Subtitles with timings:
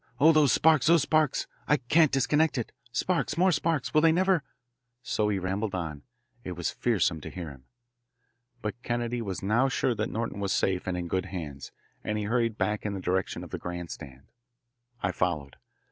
[0.19, 1.45] Oh, those sparks, those sparks!
[1.67, 2.71] I can't disconnect it.
[2.91, 4.41] Sparks, more sparks will they never"
[5.03, 6.01] So he rambled on.
[6.43, 7.65] It was fearsome to hear him.
[8.63, 11.71] But Kennedy was now sure that Norton was safe and in good hands,
[12.03, 14.25] and he hurried back in the direction of the grand stand.
[15.03, 15.57] I followed.